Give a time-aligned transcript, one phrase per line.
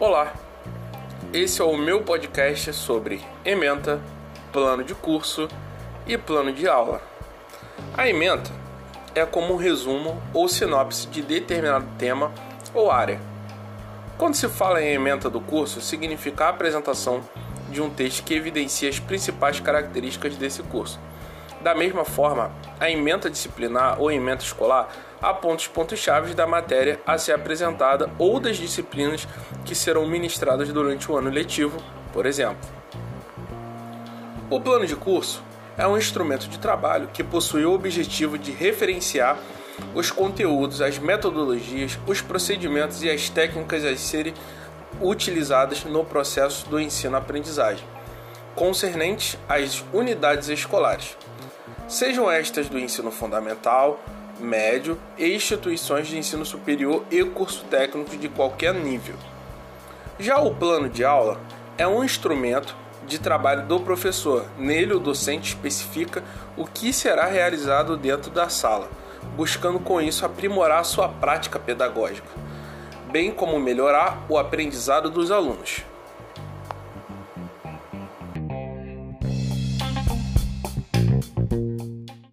[0.00, 0.32] Olá,
[1.32, 4.00] esse é o meu podcast sobre ementa,
[4.52, 5.48] plano de curso
[6.06, 7.02] e plano de aula.
[7.96, 8.48] A ementa
[9.12, 12.30] é como um resumo ou sinopse de determinado tema
[12.72, 13.20] ou área.
[14.16, 17.20] Quando se fala em ementa do curso, significa a apresentação
[17.68, 21.00] de um texto que evidencia as principais características desse curso.
[21.60, 24.88] Da mesma forma, a ementa disciplinar ou ementa escolar
[25.20, 29.26] aponta os pontos-chave da matéria a ser apresentada ou das disciplinas
[29.64, 31.76] que serão ministradas durante o ano letivo,
[32.12, 32.68] por exemplo.
[34.50, 35.42] O plano de curso
[35.76, 39.38] é um instrumento de trabalho que possui o objetivo de referenciar
[39.94, 44.34] os conteúdos, as metodologias, os procedimentos e as técnicas a serem
[45.00, 47.86] utilizadas no processo do ensino-aprendizagem,
[48.54, 51.16] concernentes às unidades escolares,
[51.88, 53.98] sejam estas do ensino fundamental,
[54.38, 59.16] médio e instituições de ensino superior e curso técnico de qualquer nível.
[60.18, 61.40] Já o plano de aula
[61.76, 64.44] é um instrumento de trabalho do professor.
[64.58, 66.22] Nele, o docente especifica
[66.56, 68.88] o que será realizado dentro da sala,
[69.34, 72.28] buscando com isso aprimorar sua prática pedagógica,
[73.10, 75.82] bem como melhorar o aprendizado dos alunos.